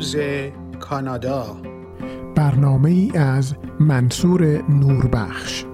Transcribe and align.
امروز 0.00 0.16
کانادا. 0.80 1.56
برنامه 2.36 2.90
ای 2.90 3.12
از 3.18 3.54
منصور 3.80 4.62
نوربخش. 4.68 5.64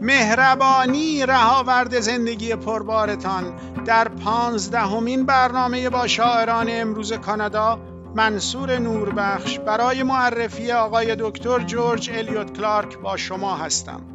مهربانی 0.00 1.26
رهاورد 1.26 2.00
زندگی 2.00 2.54
پربارتان. 2.54 3.44
در 3.84 4.08
پانزدهمین 4.08 5.26
برنامه 5.26 5.90
با 5.90 6.06
شاعران 6.06 6.66
امروز 6.70 7.12
کانادا 7.12 7.78
منصور 8.16 8.78
نوربخش 8.78 9.58
برای 9.58 10.02
معرفی 10.02 10.72
آقای 10.72 11.16
دکتر 11.18 11.58
جورج 11.58 12.10
الیوت 12.10 12.52
کلارک 12.56 12.98
با 12.98 13.16
شما 13.16 13.56
هستم. 13.56 14.11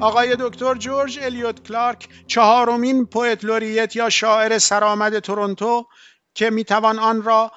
آقای 0.00 0.36
دکتر 0.40 0.74
جورج 0.74 1.18
الیوت 1.22 1.62
کلارک 1.62 2.08
چهارمین 2.26 3.06
poet 3.06 3.44
laureate 3.44 3.96
یا 3.96 4.10
شاعر 4.10 4.58
سرآمد 4.58 5.18
تورنتو 5.18 5.86
که 6.34 6.50
می‌توان 6.50 6.98
آن 6.98 7.22
را 7.22 7.52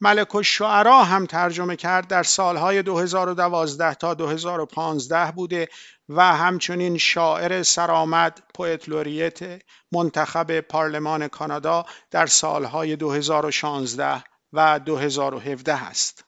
ملک 0.00 0.34
الشعرا 0.34 1.04
هم 1.04 1.26
ترجمه 1.26 1.76
کرد 1.76 2.08
در 2.08 2.22
سالهای 2.22 2.82
2012 2.82 3.94
تا 3.94 4.14
2015 4.14 5.32
بوده 5.32 5.68
و 6.08 6.22
همچنین 6.36 6.98
شاعر 6.98 7.62
سرآمد 7.62 8.42
Poet 8.54 8.88
Laureate 8.88 9.62
منتخب 9.92 10.60
پارلمان 10.60 11.28
کانادا 11.28 11.84
در 12.10 12.26
سالهای 12.26 12.96
2016 12.96 14.24
و 14.52 14.80
2017 14.80 15.84
است. 15.84 16.27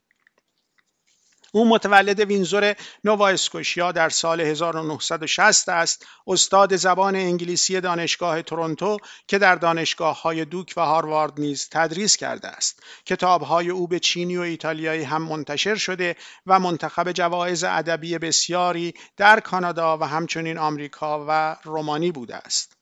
او 1.52 1.68
متولد 1.68 2.20
وینزور 2.20 2.74
نووا 3.04 3.28
اسکوشیا 3.28 3.92
در 3.92 4.08
سال 4.08 4.40
1960 4.40 5.68
است. 5.68 6.06
استاد 6.26 6.76
زبان 6.76 7.16
انگلیسی 7.16 7.80
دانشگاه 7.80 8.42
تورنتو 8.42 8.96
که 9.26 9.38
در 9.38 9.54
دانشگاه 9.54 10.22
های 10.22 10.44
دوک 10.44 10.74
و 10.76 10.80
هاروارد 10.80 11.40
نیز 11.40 11.68
تدریس 11.70 12.16
کرده 12.16 12.48
است. 12.48 12.82
کتاب 13.06 13.42
های 13.42 13.70
او 13.70 13.88
به 13.88 13.98
چینی 13.98 14.36
و 14.36 14.40
ایتالیایی 14.40 15.02
هم 15.02 15.22
منتشر 15.22 15.74
شده 15.74 16.16
و 16.46 16.58
منتخب 16.58 17.12
جوایز 17.12 17.64
ادبی 17.64 18.18
بسیاری 18.18 18.94
در 19.16 19.40
کانادا 19.40 19.98
و 19.98 20.04
همچنین 20.04 20.58
آمریکا 20.58 21.26
و 21.28 21.56
رومانی 21.64 22.12
بوده 22.12 22.36
است. 22.36 22.79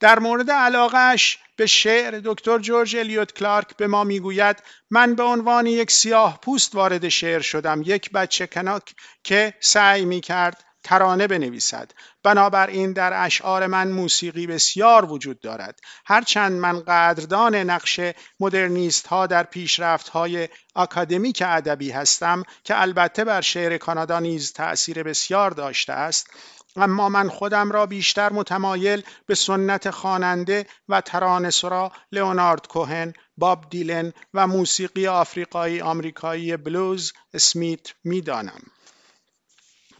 در 0.00 0.18
مورد 0.18 0.50
علاقهش 0.50 1.38
به 1.56 1.66
شعر 1.66 2.20
دکتر 2.24 2.58
جورج 2.58 2.96
الیوت 2.96 3.32
کلارک 3.32 3.76
به 3.76 3.86
ما 3.86 4.04
می‌گوید 4.04 4.62
من 4.90 5.14
به 5.14 5.22
عنوان 5.22 5.66
یک 5.66 5.90
سیاه 5.90 6.38
پوست 6.42 6.74
وارد 6.74 7.08
شعر 7.08 7.40
شدم. 7.40 7.82
یک 7.84 8.10
بچه 8.10 8.46
کناک 8.46 8.94
که 9.24 9.54
سعی 9.60 10.04
می 10.04 10.20
کرد 10.20 10.64
ترانه 10.82 11.26
بنویسد. 11.26 11.92
بنابراین 12.22 12.92
در 12.92 13.24
اشعار 13.24 13.66
من 13.66 13.88
موسیقی 13.88 14.46
بسیار 14.46 15.04
وجود 15.04 15.40
دارد. 15.40 15.80
هرچند 16.06 16.52
من 16.52 16.80
قدردان 16.80 17.54
نقش 17.54 18.00
مدرنیست 18.40 19.06
ها 19.06 19.26
در 19.26 19.42
پیشرفت 19.42 20.08
های 20.08 20.48
اکادمیک 20.76 21.42
ادبی 21.46 21.90
هستم 21.90 22.42
که 22.64 22.80
البته 22.80 23.24
بر 23.24 23.40
شعر 23.40 23.78
کانادا 23.78 24.20
نیز 24.20 24.52
تأثیر 24.52 25.02
بسیار 25.02 25.50
داشته 25.50 25.92
است 25.92 26.30
اما 26.76 27.08
من 27.08 27.28
خودم 27.28 27.72
را 27.72 27.86
بیشتر 27.86 28.32
متمایل 28.32 29.02
به 29.26 29.34
سنت 29.34 29.90
خواننده 29.90 30.66
و 30.88 31.00
ترانه‌سرا 31.00 31.92
لئونارد 32.12 32.66
کوهن، 32.66 33.12
باب 33.36 33.70
دیلن 33.70 34.12
و 34.34 34.46
موسیقی 34.46 35.06
آفریقایی 35.06 35.80
آمریکایی 35.80 36.56
بلوز 36.56 37.12
اسمیت 37.34 37.94
می‌دانم. 38.04 38.60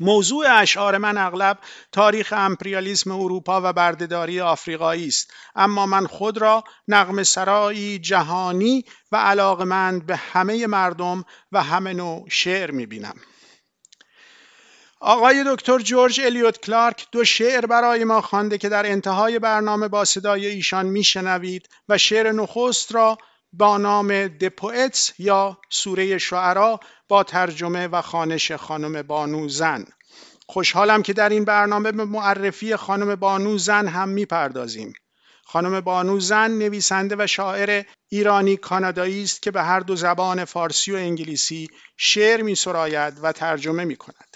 موضوع 0.00 0.46
اشعار 0.50 0.98
من 0.98 1.18
اغلب 1.18 1.58
تاریخ 1.92 2.34
امپریالیسم 2.36 3.10
اروپا 3.10 3.60
و 3.64 3.72
بردهداری 3.72 4.40
آفریقایی 4.40 5.06
است 5.06 5.32
اما 5.54 5.86
من 5.86 6.06
خود 6.06 6.38
را 6.38 6.64
نغم 6.88 7.22
سرایی 7.22 7.98
جهانی 7.98 8.84
و 9.12 9.16
علاقمند 9.16 10.06
به 10.06 10.16
همه 10.16 10.66
مردم 10.66 11.24
و 11.52 11.62
همه 11.62 11.92
نوع 11.92 12.26
شعر 12.28 12.70
می‌بینم 12.70 13.14
آقای 15.02 15.44
دکتر 15.46 15.78
جورج 15.78 16.20
الیوت 16.20 16.60
کلارک 16.60 17.06
دو 17.12 17.24
شعر 17.24 17.66
برای 17.66 18.04
ما 18.04 18.20
خوانده 18.20 18.58
که 18.58 18.68
در 18.68 18.86
انتهای 18.86 19.38
برنامه 19.38 19.88
با 19.88 20.04
صدای 20.04 20.46
ایشان 20.46 20.86
میشنوید 20.86 21.68
و 21.88 21.98
شعر 21.98 22.32
نخست 22.32 22.94
را 22.94 23.18
با 23.52 23.78
نام 23.78 24.28
دپوئتس 24.28 25.12
یا 25.18 25.58
سوره 25.70 26.18
شعرا 26.18 26.80
با 27.08 27.22
ترجمه 27.22 27.88
و 27.88 28.02
خانش 28.02 28.52
خانم 28.52 29.02
بانو 29.02 29.48
زن 29.48 29.84
خوشحالم 30.46 31.02
که 31.02 31.12
در 31.12 31.28
این 31.28 31.44
برنامه 31.44 31.92
به 31.92 32.04
معرفی 32.04 32.76
خانم 32.76 33.14
بانو 33.14 33.58
زن 33.58 33.86
هم 33.88 34.08
می‌پردازیم 34.08 34.92
خانم 35.44 35.80
بانو 35.80 36.20
زن 36.20 36.50
نویسنده 36.50 37.16
و 37.18 37.26
شاعر 37.26 37.84
ایرانی 38.08 38.56
کانادایی 38.56 39.22
است 39.22 39.42
که 39.42 39.50
به 39.50 39.62
هر 39.62 39.80
دو 39.80 39.96
زبان 39.96 40.44
فارسی 40.44 40.92
و 40.92 40.96
انگلیسی 40.96 41.68
شعر 41.96 42.42
می 42.42 42.54
سراید 42.54 43.14
و 43.22 43.32
ترجمه 43.32 43.84
می 43.84 43.96
کند. 43.96 44.29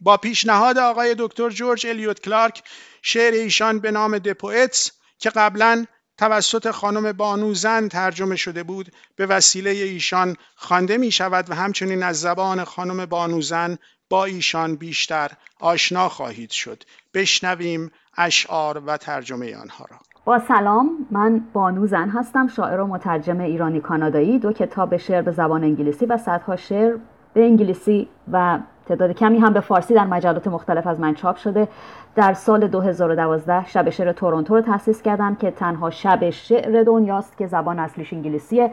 با 0.00 0.16
پیشنهاد 0.16 0.78
آقای 0.78 1.14
دکتر 1.18 1.50
جورج 1.50 1.86
الیوت 1.86 2.20
کلارک 2.20 2.62
شعر 3.02 3.32
ایشان 3.32 3.80
به 3.80 3.90
نام 3.90 4.18
دپوئتس 4.18 4.90
که 5.18 5.30
قبلا 5.30 5.86
توسط 6.18 6.70
خانم 6.70 7.12
بانو 7.12 7.54
زن 7.54 7.88
ترجمه 7.88 8.36
شده 8.36 8.62
بود 8.62 8.92
به 9.16 9.26
وسیله 9.26 9.70
ایشان 9.70 10.36
خوانده 10.56 10.96
می 10.96 11.10
شود 11.10 11.50
و 11.50 11.54
همچنین 11.54 12.02
از 12.02 12.20
زبان 12.20 12.64
خانم 12.64 13.06
بانو 13.06 13.40
زن 13.40 13.78
با 14.10 14.24
ایشان 14.24 14.76
بیشتر 14.76 15.30
آشنا 15.60 16.08
خواهید 16.08 16.50
شد. 16.50 16.82
بشنویم 17.14 17.90
اشعار 18.16 18.82
و 18.86 18.96
ترجمه 18.96 19.56
آنها 19.56 19.84
را. 19.90 19.96
با 20.24 20.38
سلام 20.38 21.06
من 21.10 21.40
بانو 21.52 21.86
زن 21.86 22.08
هستم 22.08 22.48
شاعر 22.48 22.80
و 22.80 22.86
مترجم 22.86 23.40
ایرانی 23.40 23.80
کانادایی 23.80 24.38
دو 24.38 24.52
کتاب 24.52 24.96
شعر 24.96 25.22
به 25.22 25.32
زبان 25.32 25.64
انگلیسی 25.64 26.06
و 26.06 26.18
صدها 26.18 26.56
شعر 26.56 26.96
به 27.34 27.44
انگلیسی 27.44 28.08
و 28.32 28.58
تعداد 28.88 29.12
کمی 29.12 29.38
هم 29.38 29.52
به 29.52 29.60
فارسی 29.60 29.94
در 29.94 30.04
مجلات 30.04 30.46
مختلف 30.46 30.86
از 30.86 31.00
من 31.00 31.14
چاپ 31.14 31.36
شده. 31.36 31.68
در 32.14 32.34
سال 32.34 32.66
2012 32.66 33.66
شب 33.66 33.90
شعر 33.90 34.12
تورنتو 34.12 34.54
رو 34.54 34.60
تأسیس 34.60 35.02
کردم 35.02 35.34
که 35.34 35.50
تنها 35.50 35.90
شب 35.90 36.30
شعر 36.30 36.82
دنیاست 36.82 37.38
که 37.38 37.46
زبان 37.46 37.78
اصلیش 37.78 38.12
انگلیسیه. 38.12 38.70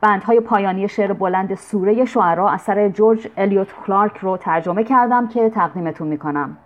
بندهای 0.00 0.40
پایانی 0.40 0.88
شعر 0.88 1.12
بلند 1.12 1.54
سوره 1.54 2.04
شعرا 2.04 2.50
اثر 2.50 2.88
جورج 2.88 3.28
الیوت 3.36 3.68
کلارک 3.86 4.16
رو 4.16 4.36
ترجمه 4.36 4.84
کردم 4.84 5.28
که 5.28 5.50
تقدیمتون 5.50 6.08
می‌کنم. 6.08 6.56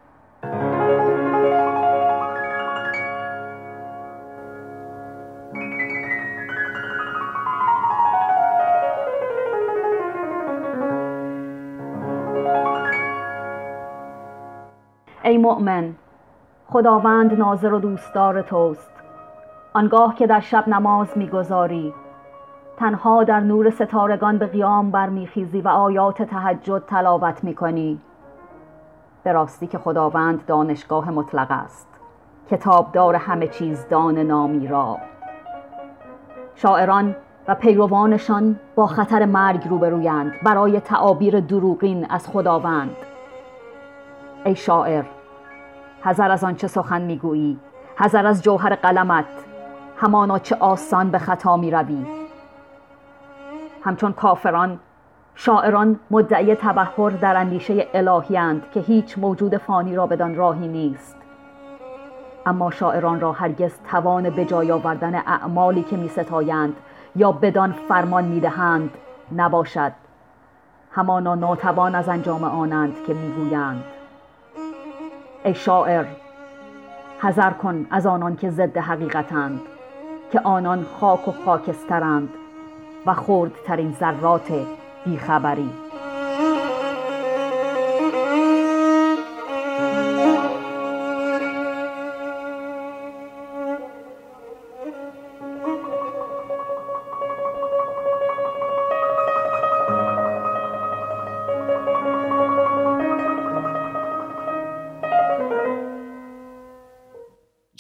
ای 15.25 15.39
مؤمن 15.39 15.95
خداوند 16.67 17.39
ناظر 17.39 17.73
و 17.73 17.79
دوستدار 17.79 18.43
توست. 18.43 18.91
آنگاه 19.75 20.15
که 20.15 20.27
در 20.27 20.41
شب 20.41 20.69
نماز 20.69 21.19
می‌گذاری 21.19 21.95
تنها 22.77 23.25
در 23.25 23.41
نور 23.41 23.71
ستارگان 23.71 24.39
به 24.39 24.47
قیام 24.47 24.91
برمیخیزی 24.91 25.61
و 25.61 25.69
آیات 25.69 26.23
تهجد 26.23 26.83
تلاوت 26.87 27.45
می‌کنی. 27.45 28.01
به 29.23 29.33
راستی 29.33 29.67
که 29.67 29.79
خداوند 29.79 30.47
دانشگاه 30.47 31.11
مطلق 31.11 31.51
است. 31.51 31.89
کتابدار 32.51 33.15
همه 33.15 33.49
چیز 33.49 33.89
دان 33.89 34.19
نامی 34.19 34.69
را. 34.69 34.99
شاعران 36.55 37.17
و 37.49 37.55
پیروانشان 37.55 38.61
با 38.75 38.87
خطر 38.87 39.25
مرگ 39.25 39.69
روبرویند 39.69 40.33
برای 40.43 40.81
تعابیر 40.81 41.41
دروغین 41.41 42.07
از 42.11 42.29
خداوند. 42.29 42.97
ای 44.45 44.57
شاعر 44.57 45.05
هزار 46.05 46.31
از 46.31 46.45
آنچه 46.45 46.67
سخن 46.67 47.03
می‌گویی. 47.03 47.59
هزار 47.99 48.27
از 48.27 48.43
جوهر 48.43 48.75
قلمت. 48.75 49.25
همانا 49.97 50.39
چه 50.39 50.57
آسان 50.61 51.11
به 51.11 51.19
خطا 51.19 51.57
می 51.57 51.71
روی 51.71 52.07
همچون 53.85 54.13
کافران 54.13 54.79
شاعران 55.35 56.01
مدعی 56.11 56.55
تبهر 56.55 57.11
در 57.11 57.37
اندیشه 57.37 57.87
الهیند 57.95 58.63
که 58.75 58.81
هیچ 58.81 59.19
موجود 59.19 59.57
فانی 59.57 59.97
را 59.97 60.07
بدان 60.07 60.35
راهی 60.35 60.69
نیست. 60.69 61.17
اما 62.47 62.71
شاعران 62.71 63.21
را 63.21 63.33
هرگز 63.33 63.73
توان 63.91 64.31
به 64.31 64.45
جای 64.45 64.73
آوردن 64.73 65.15
اعمالی 65.15 65.83
که 65.83 65.97
می 65.97 66.09
ستایند 66.09 66.77
یا 67.17 67.33
بدان 67.33 67.73
فرمان 67.89 68.25
می 68.25 68.41
دهند 68.41 68.91
نباشد. 69.37 69.93
همانا 70.91 71.35
ناتوان 71.35 71.95
از 71.95 72.09
انجام 72.09 72.45
آنند 72.45 72.95
که 73.07 73.15
می‌گویند. 73.15 73.85
ای 75.45 75.55
شاعر 75.55 76.05
حذر 77.21 77.51
کن 77.51 77.87
از 77.91 78.07
آنان 78.07 78.37
که 78.37 78.51
ضد 78.51 78.77
حقیقتند 78.77 79.61
که 80.33 80.41
آنان 80.41 80.87
خاک 81.01 81.29
و 81.29 81.33
خاکسترند 81.45 82.29
و 83.07 83.15
خردترین 83.15 83.93
ذرات 84.01 84.53
بیخبری. 85.05 85.71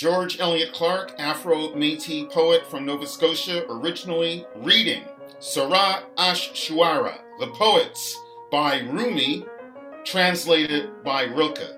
George 0.05 0.39
Elliott 0.39 0.75
Clarke, 0.75 1.15
Afro 1.19 1.75
Metis 1.75 2.27
poet 2.31 2.67
from 2.67 2.85
Nova 2.85 3.07
Scotia, 3.07 3.65
originally 3.71 4.47
reading 4.57 5.03
Surah 5.39 6.03
Ash 6.19 6.53
Shuara, 6.53 7.21
The 7.41 7.47
Poets 7.47 8.15
by 8.51 8.81
Rumi, 8.81 9.47
translated 10.05 11.03
by 11.05 11.23
Rilke. 11.23 11.75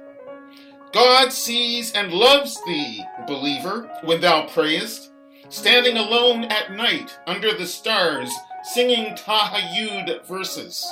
God 0.92 1.32
sees 1.32 1.92
and 1.92 2.12
loves 2.12 2.60
thee, 2.66 3.04
believer, 3.28 3.88
when 4.02 4.20
thou 4.20 4.48
prayest, 4.48 5.12
standing 5.48 5.96
alone 5.96 6.46
at 6.46 6.72
night 6.72 7.16
under 7.28 7.56
the 7.56 7.64
stars, 7.64 8.34
singing 8.64 9.14
Tahajjud 9.14 10.26
verses. 10.26 10.84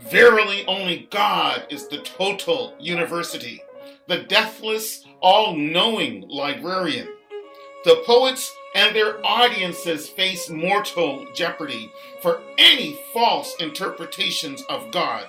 Verily, 0.00 0.66
only 0.66 1.08
God 1.10 1.66
is 1.70 1.88
the 1.88 2.02
total 2.02 2.74
university, 2.78 3.62
the 4.08 4.22
deathless, 4.22 5.04
all 5.20 5.54
knowing 5.54 6.26
librarian. 6.28 7.08
The 7.84 8.02
poets 8.06 8.50
and 8.74 8.96
their 8.96 9.24
audiences 9.24 10.08
face 10.08 10.50
mortal 10.50 11.26
jeopardy 11.34 11.92
for 12.22 12.40
any 12.56 12.98
false 13.12 13.54
interpretations 13.60 14.62
of 14.68 14.90
God. 14.90 15.26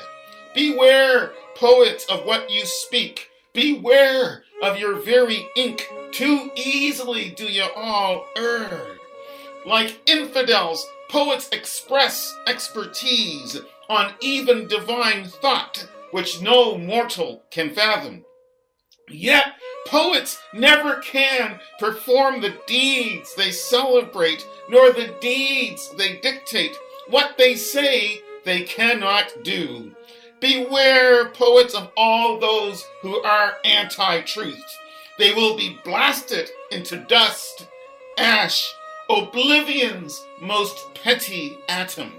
Beware, 0.55 1.33
poets, 1.55 2.05
of 2.09 2.25
what 2.25 2.49
you 2.49 2.65
speak. 2.65 3.27
Beware 3.53 4.43
of 4.63 4.79
your 4.79 4.95
very 4.95 5.47
ink. 5.55 5.87
Too 6.11 6.49
easily 6.55 7.29
do 7.31 7.45
you 7.45 7.65
all 7.75 8.25
err. 8.37 8.95
Like 9.65 9.99
infidels, 10.05 10.87
poets 11.09 11.49
express 11.51 12.33
expertise 12.47 13.59
on 13.89 14.13
even 14.21 14.67
divine 14.67 15.25
thought, 15.25 15.87
which 16.11 16.41
no 16.41 16.77
mortal 16.77 17.43
can 17.51 17.71
fathom. 17.71 18.23
Yet, 19.09 19.53
poets 19.87 20.39
never 20.53 20.97
can 20.97 21.59
perform 21.79 22.41
the 22.41 22.55
deeds 22.67 23.33
they 23.35 23.51
celebrate, 23.51 24.45
nor 24.69 24.91
the 24.91 25.13
deeds 25.19 25.91
they 25.97 26.17
dictate. 26.17 26.77
What 27.07 27.37
they 27.37 27.55
say, 27.55 28.21
they 28.43 28.63
cannot 28.63 29.43
do. 29.43 29.91
Beware, 30.39 31.29
poets, 31.29 31.73
of 31.73 31.91
all 31.97 32.39
those 32.39 32.85
who 33.01 33.21
are 33.23 33.57
anti 33.65 34.21
truth. 34.21 34.77
They 35.17 35.33
will 35.33 35.57
be 35.57 35.77
blasted 35.83 36.49
into 36.71 36.97
dust, 36.97 37.67
ash, 38.17 38.73
oblivion's 39.09 40.23
most 40.39 40.93
petty 40.93 41.57
atoms. 41.67 42.13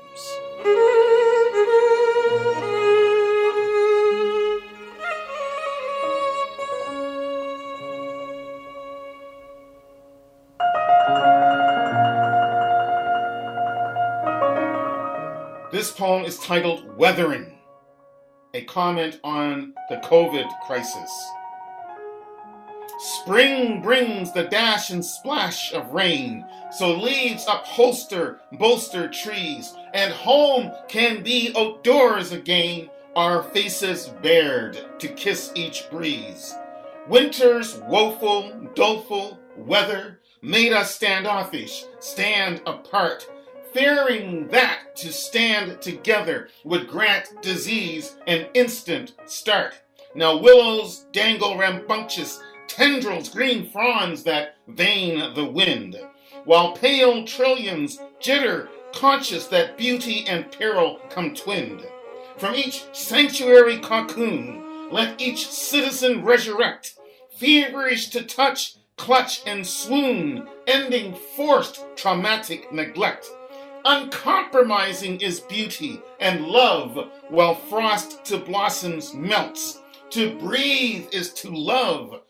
Poem 16.00 16.24
is 16.24 16.38
titled 16.38 16.96
Weathering, 16.96 17.58
a 18.54 18.62
comment 18.62 19.20
on 19.22 19.74
the 19.90 19.96
COVID 19.96 20.48
crisis. 20.66 21.10
Spring 22.98 23.82
brings 23.82 24.32
the 24.32 24.44
dash 24.44 24.88
and 24.88 25.04
splash 25.04 25.74
of 25.74 25.92
rain, 25.92 26.46
so 26.72 26.96
leaves 26.96 27.44
upholster, 27.46 28.38
bolster 28.52 29.08
trees, 29.08 29.74
and 29.92 30.10
home 30.10 30.72
can 30.88 31.22
be 31.22 31.52
outdoors 31.54 32.32
again, 32.32 32.88
our 33.14 33.42
faces 33.42 34.08
bared 34.22 34.82
to 35.00 35.08
kiss 35.08 35.52
each 35.54 35.90
breeze. 35.90 36.54
Winter's 37.08 37.76
woeful, 37.80 38.70
doleful 38.74 39.38
weather 39.54 40.18
made 40.40 40.72
us 40.72 40.94
standoffish, 40.94 41.84
stand 41.98 42.62
apart, 42.64 43.28
fearing 43.72 44.48
that 44.48 44.96
to 44.96 45.12
stand 45.12 45.80
together 45.80 46.48
would 46.64 46.88
grant 46.88 47.30
disease 47.42 48.16
an 48.26 48.46
instant 48.54 49.14
start. 49.26 49.74
Now 50.14 50.36
willows 50.36 51.06
dangle 51.12 51.56
rambunctious 51.56 52.40
tendrils, 52.66 53.28
green 53.28 53.70
fronds 53.70 54.22
that 54.24 54.56
vein 54.68 55.34
the 55.34 55.44
wind, 55.44 56.00
while 56.44 56.72
pale 56.72 57.24
trillions 57.24 57.98
jitter, 58.20 58.68
conscious 58.92 59.46
that 59.48 59.78
beauty 59.78 60.24
and 60.26 60.50
peril 60.50 61.00
come 61.08 61.34
twinned. 61.34 61.86
From 62.38 62.54
each 62.54 62.84
sanctuary 62.92 63.78
cocoon, 63.78 64.90
let 64.90 65.20
each 65.20 65.48
citizen 65.48 66.24
resurrect, 66.24 66.94
feverish 67.36 68.08
to 68.10 68.22
touch, 68.24 68.76
clutch, 68.96 69.42
and 69.46 69.64
swoon, 69.66 70.48
ending 70.66 71.14
forced 71.36 71.84
traumatic 71.96 72.72
neglect 72.72 73.30
Uncompromising 73.84 75.20
is 75.20 75.40
beauty 75.40 76.00
and 76.20 76.46
love, 76.46 77.10
while 77.28 77.54
frost 77.54 78.24
to 78.26 78.38
blossoms 78.38 79.14
melts. 79.14 79.80
To 80.10 80.36
breathe 80.38 81.06
is 81.12 81.32
to 81.34 81.50
love. 81.50 82.20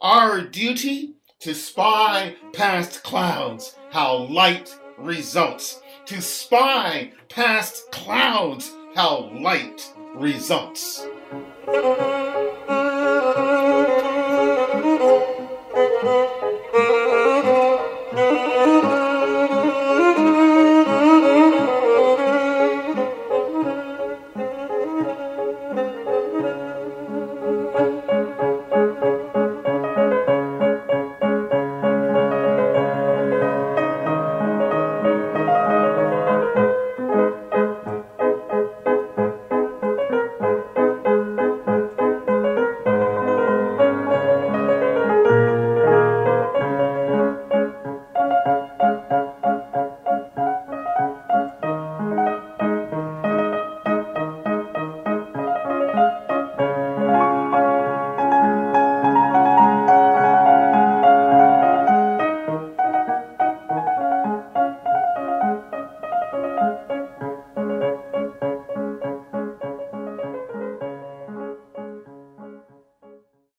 Our 0.00 0.42
duty 0.42 1.14
to 1.40 1.54
spy 1.54 2.36
past 2.52 3.02
clouds 3.04 3.76
how 3.90 4.16
light 4.16 4.76
results. 4.98 5.80
To 6.06 6.20
spy 6.20 7.12
past 7.28 7.90
clouds 7.90 8.72
how 8.94 9.30
light 9.32 9.92
results. 10.14 11.06